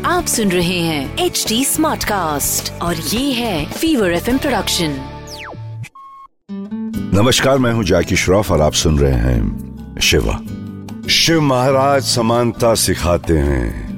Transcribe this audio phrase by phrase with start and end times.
[0.06, 4.98] आप सुन रहे हैं एच डी स्मार्ट कास्ट और ये है फीवर एफ़ प्रोडक्शन
[7.14, 9.70] नमस्कार मैं हूँ जैकी श्रॉफ और आप सुन रहे हैं
[10.02, 10.40] शिवा।
[11.10, 13.90] शिव महाराज समानता सिखाते हैं।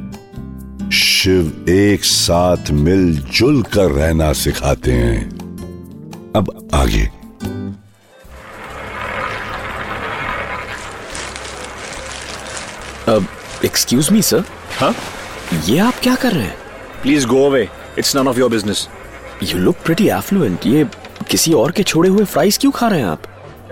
[0.93, 5.29] शिव एक साथ मिलजुल कर रहना सिखाते हैं।
[6.35, 7.20] अब आगे।
[13.65, 14.43] एक्सक्यूज मी सर
[14.79, 14.95] हाँ
[15.65, 16.55] ये आप क्या कर रहे हैं?
[17.01, 18.89] Please go away it's none of your business
[19.43, 20.87] you look pretty affluent ये
[21.29, 23.23] किसी और के छोड़े हुए फ्राइज क्यों खा रहे हैं आप?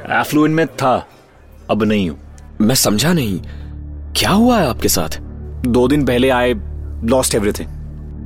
[0.09, 1.07] एफ्लुएंट में था.
[1.69, 2.19] अब नहीं हूँ.
[2.61, 3.39] मैं समझा नहीं।
[4.13, 5.09] क्या हुआ है आपके साथ?
[5.67, 6.53] दो दिन पहले आए
[7.03, 7.67] लॉस्ट एवरीथिंग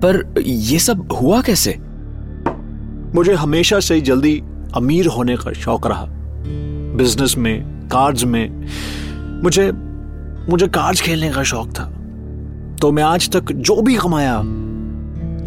[0.05, 1.77] पर ये सब हुआ कैसे?
[3.15, 4.43] मुझे हमेशा से ही जल्दी
[4.75, 6.05] अमीर होने का शौक रहा।
[6.97, 8.65] बिज़नेस में कार्ड्स में
[9.43, 9.71] मुझे
[10.49, 11.83] मुझे कार्ड्स खेलने का शौक था।
[12.81, 14.39] तो मैं आज तक जो भी कमाया,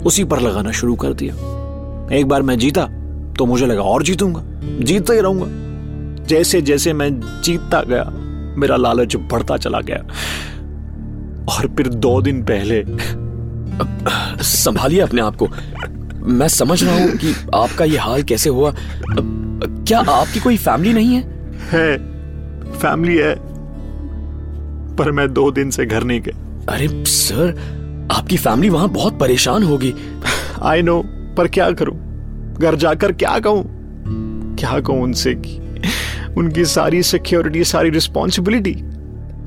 [0.02, 1.34] उसी पर लगाना शुरू कर दिया।
[2.16, 2.86] एक बार मैं जीता
[3.38, 4.42] तो मुझे लगा और जीतूँगा।
[4.84, 5.46] जीतता ही रहूँगा।
[6.24, 8.04] जैसे जैसे मैं जीतता गया,
[8.58, 9.96] मेरा लालच बढ़ता चला गया।
[11.54, 12.84] और फिर दो दिन पहले,
[14.44, 15.48] संभालिए अपने आप को।
[16.24, 18.74] मैं समझ रहा हूँ कि आपका ये हाल कैसे हुआ।
[19.86, 21.50] क्या आपकी कोई फैमिली नहीं है?
[21.70, 21.96] है।
[22.72, 23.55] फैमिली है।
[24.96, 29.62] पर मैं दो दिन से घर नहीं गया। अरे सर आपकी फैमिली वहाँ बहुत परेशान
[29.62, 29.94] होगी।
[30.62, 31.02] आई नो
[31.36, 31.96] पर क्या करूँ?
[32.60, 33.64] घर जाकर क्या कहूँ?
[34.56, 35.58] क्या कहूँ उनसे कि
[36.38, 38.74] उनकी सारी सिक्योरिटी सारी रिस्पॉन्सिबिलिटी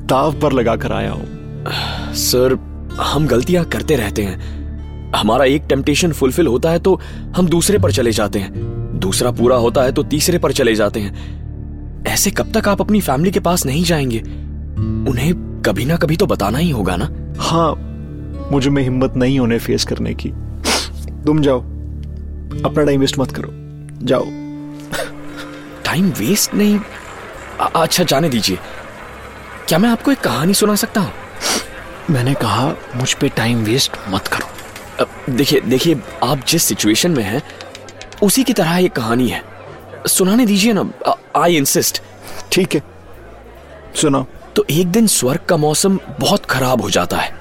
[0.05, 2.58] दाव पर लगा कर आया हूँ। सर
[3.00, 7.00] हम गलतियाँ करते रहते हैं। हमारा एक टेम्पटेशन फुलफिल होता है तो
[7.36, 11.00] हम दूसरे पर चले जाते हैं। दूसरा पूरा होता है तो तीसरे पर चले जाते
[11.00, 14.20] हैं। ऐसे कब तक आप अपनी फैमिली के पास नहीं जाएँगे?
[15.09, 17.75] उन्हें कभी ना कभी तो बताना ही होगा ना। हाँ
[18.52, 20.30] मुझे में हिम्मत नहीं होने फेस करने की।
[21.26, 21.59] तुम जाओ
[22.65, 23.49] अपना टाइम वेस्ट मत करो।
[24.05, 24.26] जाओ।
[25.86, 26.80] टाइम वेस्ट नहीं?
[27.76, 28.58] अच्छा जाने दीजिए।
[29.67, 31.11] क्या मैं आपको एक कहानी सुना सकता हूँ?
[32.09, 37.42] मैंने कहा मुझ पे टाइम वेस्ट मत करो। देखिए देखिए आप जिस सिचुएशन में हैं
[38.23, 39.43] उसी की तरह ये कहानी है।
[40.08, 40.89] सुनाने दीजिए ना
[41.36, 42.02] आई इंसिस्ट
[42.52, 42.81] ठीक है।
[43.95, 44.25] सुनो
[44.59, 47.36] तो एक दिन स्वर्ग का मौसम बहुत खराब हो जाता है।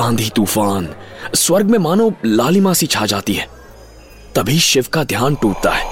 [0.00, 0.88] आंधी तूफ़ान
[1.34, 3.46] स्वर्ग में मानो लालिमा सी छा जाती है।
[4.36, 5.84] तभी शिव का ध्यान टूटता है।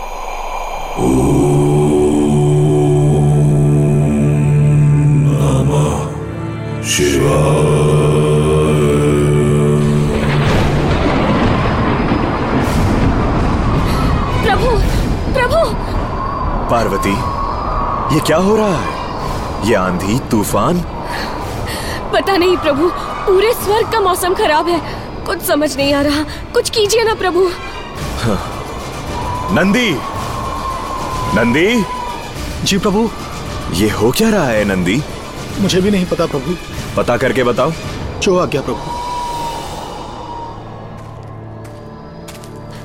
[14.44, 14.76] प्रभु
[15.34, 15.64] प्रभु।
[16.70, 17.16] पार्वती
[18.14, 18.95] ये क्या हो रहा है?
[19.64, 20.80] ये आंधी तूफ़ान?
[22.12, 22.90] पता नहीं प्रभु
[23.26, 24.80] पूरे स्वर्ग का मौसम खराब है।
[25.26, 26.22] कुछ समझ नहीं आ रहा।
[26.52, 27.50] कुछ कीजिए ना प्रभु।
[29.54, 29.96] नंदी!
[31.34, 31.84] नंदी!
[32.64, 33.10] जी प्रभु।
[33.72, 35.02] ये हो क्या रहा है नंदी?
[35.60, 36.54] मुझे भी नहीं पता प्रभु।
[36.96, 37.72] पता करके बताओ।
[38.22, 38.78] जो आ गया प्रभु।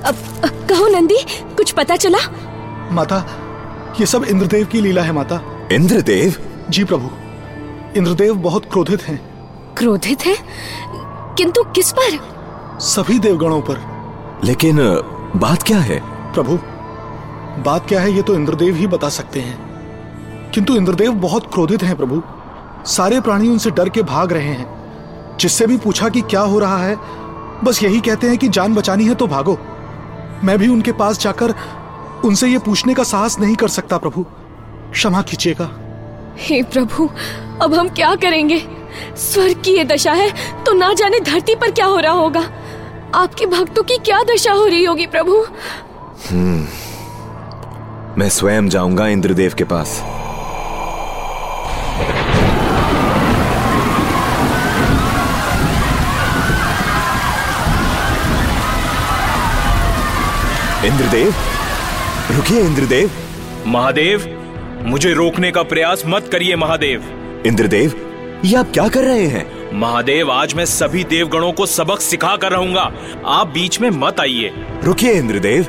[0.06, 1.18] अब, अब कहो नंदी
[1.58, 2.20] कुछ पता चला?
[2.92, 3.26] माता
[4.00, 6.51] ये सब इंद्रदेव की लीला है माता। इंद्रदेव?
[6.72, 7.10] जी प्रभु
[7.98, 9.22] इंद्रदेव बहुत क्रोधित हैं।
[9.78, 10.38] क्रोधित है?
[11.38, 12.20] किंतु किस पर?
[12.80, 13.82] सभी देवगणों पर।
[14.44, 14.78] लेकिन
[15.36, 16.00] बात क्या है?
[16.34, 16.60] प्रभु
[17.64, 19.58] बात क्या है ये तो इंद्रदेव ही बता सकते हैं।
[20.52, 22.22] किंतु इंद्रदेव बहुत क्रोधित हैं प्रभु।
[22.86, 24.70] सारे प्राणी उनसे डर के भाग रहे हैं।
[25.38, 26.98] जिससे भी पूछा कि क्या हो रहा है
[27.64, 29.58] बस यही कहते हैं कि जान बचानी है तो भागो।
[30.44, 31.56] मैं भी उनके पास जाकर
[32.26, 34.26] उनसे ये पूछने का साहस नहीं कर सकता प्रभु।
[34.92, 35.81] क्षमा कीजिएगा।
[36.38, 37.10] हे प्रभु
[37.62, 38.58] अब हम क्या करेंगे?
[39.18, 40.32] स्वर्ग की ये दशा है
[40.64, 42.44] तो ना जाने धरती पर क्या हो रहा होगा।
[43.16, 45.46] आपके भक्तों की क्या दशा हो रही होगी प्रभु?
[48.20, 50.02] मैं स्वयं जाऊँगा इंद्रदेव के पास।
[60.86, 61.34] इंद्रदेव?
[62.32, 63.12] रुकिए इंद्रदेव।
[63.68, 64.20] महादेव
[64.86, 67.04] मुझे रोकने का प्रयास मत करिए महादेव।
[67.46, 67.94] इंद्रदेव
[68.46, 69.72] ये आप क्या कर रहे हैं?
[69.74, 72.92] महादेव आज मैं सभी देवगणों को सबक सिखा कर रहूँगा।
[73.26, 74.52] आप बीच में मत आइए।
[74.84, 75.64] रुकिए इंद्रदेव।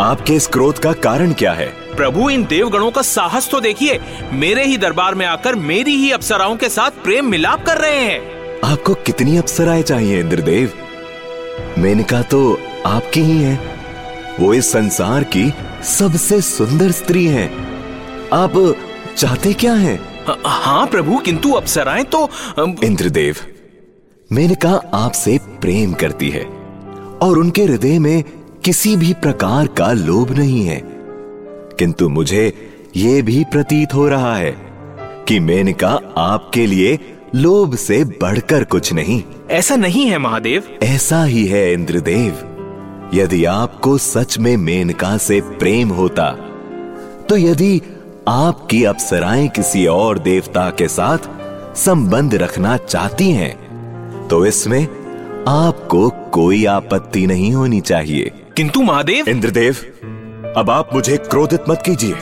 [0.00, 1.66] आपके इस क्रोध का कारण क्या है?
[1.66, 4.00] प्रभु इन देवगणों का साहस तो देखिए।
[4.32, 8.20] मेरे ही दरबार में आकर मेरी ही अप्सराओं के साथ प्रेम मिलाप कर रहे हैं।
[8.64, 10.72] आपको कितनी अप्सराएँ चाहिए इंद्रदेव?
[11.78, 13.60] मेनका तो आपकी ही है।
[14.40, 17.67] वो इस संसार की सबसे सुंदर स्त्री हैं।
[18.32, 18.52] आप
[19.16, 19.98] चाहते क्या हैं?
[20.46, 22.28] हाँ प्रभु किंतु अप्सराएँ तो
[22.84, 23.36] इंद्रदेव
[24.32, 26.44] मेनका आपसे प्रेम करती है
[27.22, 28.24] और उनके हृदय में
[28.64, 30.82] किसी भी प्रकार का लोभ नहीं है।
[31.78, 32.52] किंतु मुझे
[32.96, 34.56] यह भी प्रतीत हो रहा है
[35.28, 36.98] कि मेनका आपके लिए
[37.34, 42.44] लोभ से बढ़कर कुछ नहीं। ऐसा नहीं है महादेव। ऐसा ही है इंद्रदेव।
[43.14, 46.30] यदि आपको सच में मेनका से प्रेम होता
[47.28, 47.82] तो यदि
[48.28, 51.18] आपकी अप्सराएँ किसी और देवता के साथ
[51.76, 54.82] संबंध रखना चाहती हैं तो इसमें
[55.48, 59.76] आपको कोई आपत्ति नहीं होनी चाहिए। किंतु महादेव इंद्रदेव
[60.56, 62.14] अब आप मुझे क्रोधित मत कीजिए।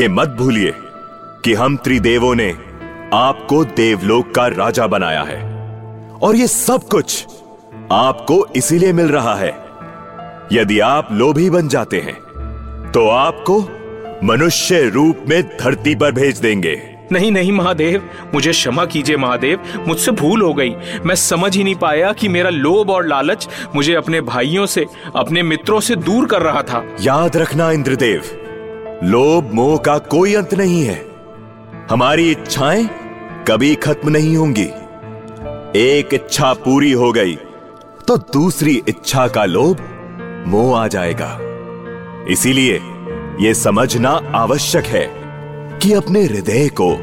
[0.00, 0.72] ये मत भूलिए
[1.44, 2.50] कि हम त्रिदेवों ने
[3.14, 5.42] आपको देवलोक का राजा बनाया है।
[6.22, 7.26] और ये सब कुछ
[7.92, 9.54] आपको इसीलिए मिल रहा है।
[10.52, 12.18] यदि आप लोभी बन जाते हैं
[12.92, 13.60] तो आपको
[14.24, 16.80] मनुष्य रूप में धरती पर भेज देंगे।
[17.12, 20.74] नहीं नहीं महादेव। मुझे क्षमा कीजिए महादेव। मुझसे भूल हो गई।
[21.06, 24.84] मैं समझ ही नहीं पाया कि मेरा लोभ और लालच मुझे अपने भाइयों से
[25.16, 28.22] अपने मित्रों से दूर कर रहा था। याद रखना इंद्रदेव।
[29.04, 31.00] लोभ मोह का कोई अंत नहीं है।
[31.90, 32.88] हमारी इच्छाएँ
[33.48, 34.68] कभी खत्म नहीं होंगी।
[35.76, 37.34] एक इच्छा पूरी हो गई
[38.08, 41.38] तो दूसरी इच्छा का लोभ मोह आ जाएगा।
[42.28, 42.80] इसीलिए
[43.40, 45.10] यह समझना आवश्यक है
[45.78, 46.96] कि अपने हृदय को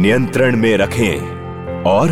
[0.00, 1.20] नियंत्रण में रखें
[1.82, 2.08] और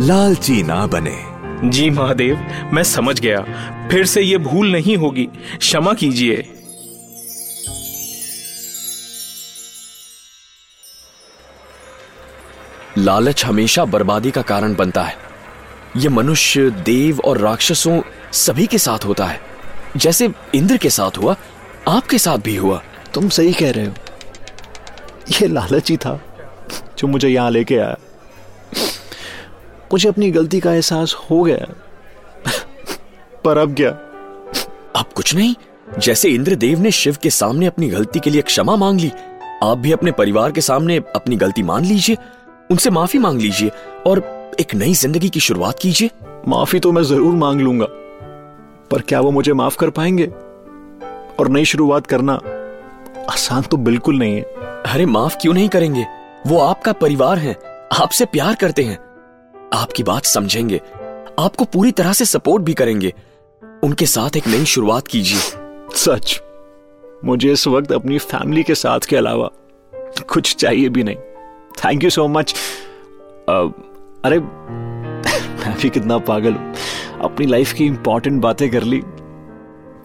[0.00, 1.24] लालची ना बने।
[1.70, 2.36] जी महादेव
[2.72, 3.40] मैं समझ गया।
[3.90, 5.28] फिर से ये भूल नहीं होगी।
[5.58, 6.52] क्षमा कीजिए।
[12.98, 15.16] लालच हमेशा बर्बादी का कारण बनता है।
[15.96, 19.40] ये मनुष्य देव और राक्षसों सभी के साथ होता है।
[19.96, 21.36] जैसे इंद्र के साथ हुआ
[21.90, 22.82] आपके साथ भी हुआ।
[23.14, 23.92] तुम सही कह रहे हो।
[25.32, 26.20] ये लालच ही था
[26.98, 27.96] जो मुझे यहाँ लेके आया।
[29.92, 31.66] मुझे अपनी गलती का एहसास हो गया।
[33.44, 33.90] पर अब क्या?
[34.96, 35.54] अब कुछ नहीं।
[35.98, 39.10] जैसे इंद्रदेव ने शिव के सामने अपनी गलती के लिए क्षमा मांग ली
[39.62, 42.16] आप भी अपने परिवार के सामने अपनी गलती मान लीजिए
[42.70, 43.70] उनसे माफ़ी मांग लीजिए
[44.06, 44.18] और
[44.60, 46.10] एक नई ज़िंदगी की शुरुआत कीजिए।
[46.48, 47.86] माफ़ी तो मैं ज़रूर मांग लूँगा
[48.90, 50.30] पर क्या वो मुझे माफ़ कर पाएँगे?
[51.40, 52.32] और नई शुरुआत करना
[53.32, 54.42] आसान तो बिल्कुल नहीं है।
[54.86, 56.06] अरे माफ़ क्यों नहीं करेंगे?
[56.46, 57.56] वो आपका परिवार है।
[58.00, 58.98] आपसे प्यार करते हैं।
[59.74, 60.80] आपकी बात समझेंगे।
[61.38, 63.14] आपको पूरी तरह से सपोर्ट भी करेंगे।
[63.82, 65.40] उनके साथ एक नई शुरुआत कीजिए।
[65.94, 66.42] सच।
[67.24, 69.50] मुझे इस वक्त अपनी फैमिली के साथ के अलावा
[70.28, 71.16] कुछ चाहिए भी नहीं।
[71.84, 72.54] थैंक यू सो मच
[74.24, 74.38] अरे
[75.60, 76.74] मैं भी कितना पागल हूँ।
[77.20, 79.02] अपनी लाइफ की इंपॉर्टेंट बातें कर ली।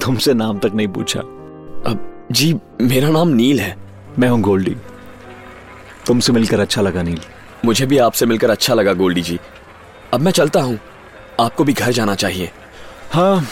[0.05, 1.19] तुमसे नाम तक नहीं पूछा।
[1.89, 3.75] अब जी मेरा नाम नील है।
[4.19, 4.75] मैं हूँ गोल्डी।
[6.07, 7.19] तुमसे मिलकर अच्छा लगा नील।
[7.65, 9.39] मुझे भी आपसे मिलकर अच्छा लगा गोल्डी जी।
[10.13, 10.79] अब मैं चलता हूँ।
[11.39, 12.51] आपको भी घर जाना चाहिए।
[13.11, 13.47] हाँ।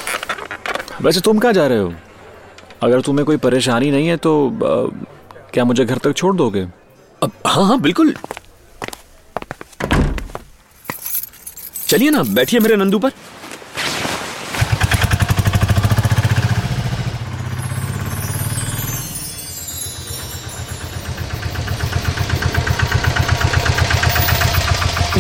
[1.02, 1.94] वैसे तुम कहाँ जा रहे हो?
[2.84, 5.10] अगर तुम्हें कोई परेशानी नहीं है तो आ,
[5.54, 6.68] क्या मुझे घर तक छोड़ दोगे?
[7.24, 8.14] अब हाँ हाँ बिल्कुल।
[11.88, 13.12] चलिए ना बैठिए मेरे नंदू पर।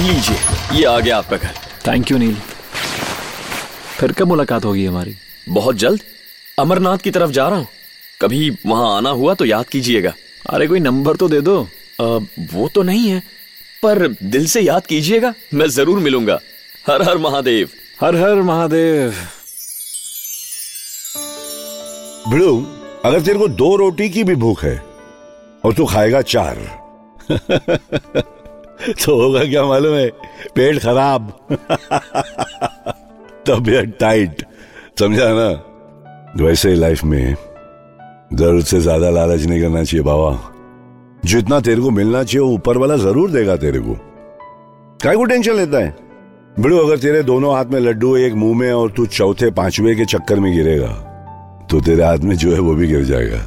[0.03, 0.37] लीजिए।
[0.73, 1.53] ये आ गया आपका घर।
[1.87, 2.35] थैंक यू नील
[3.97, 5.15] फिर कब मुलाकात होगी हमारी?
[5.49, 6.01] बहुत जल्द।
[6.59, 7.67] अमरनाथ की तरफ़ जा रहा हूँ।
[8.21, 10.13] कभी वहाँ आना हुआ तो याद कीजिएगा।
[10.49, 11.61] अरे कोई नंबर तो दे दो।
[12.01, 12.05] आ,
[12.53, 13.19] वो तो नहीं है
[13.83, 16.39] पर दिल से याद कीजिएगा मैं ज़रूर मिलूँगा।
[16.87, 17.69] हर हर महादेव।
[18.01, 19.13] हर हर महादेव।
[22.29, 22.55] भिड़ू
[23.05, 24.77] अगर तेरे को दो रोटी की भी भूख है
[25.63, 26.57] और तू खाएगा चार।
[29.05, 30.09] तो होगा क्या मालूम है?
[30.55, 31.31] पेट खराब।
[33.47, 34.45] तबीयत टाइट
[34.99, 35.49] समझा ना?
[36.37, 37.35] वैसे लाइफ में
[38.33, 40.39] ज़रूरत से ज़्यादा लालच नहीं करना चाहिए बाबा।
[41.25, 43.93] जितना तेरे को मिलना चाहिए, वो ऊपर वाला ज़रूर देगा तेरे को।
[45.03, 45.95] काय को टेंशन लेता है?
[46.59, 50.05] बिड़ू, अगर तेरे दोनों हाथ में लड्डू एक मुँह में और तू चौथे पांचवे के
[50.05, 50.91] चक्कर में गिरेगा
[51.71, 53.37] तो तेरे हाथ में जो है वो भी गिर जाएगा।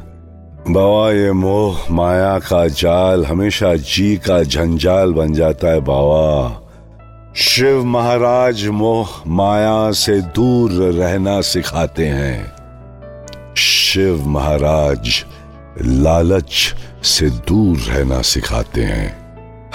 [0.69, 6.63] बाबा ये मोह, माया का जाल, हमेशा जी का झंझाल बन जाता है बाबा
[7.35, 15.25] शिव महाराज मोह, माया से दूर रहना सिखाते हैं। शिव महाराज
[15.81, 19.09] लालच से दूर रहना सिखाते हैं।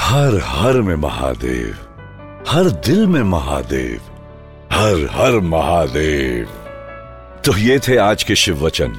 [0.00, 1.74] हर हर में महादेव,
[2.48, 4.00] हर दिल में महादेव,
[4.72, 6.48] हर हर महादेव।
[7.44, 8.98] तो ये थे आज के शिव वचन।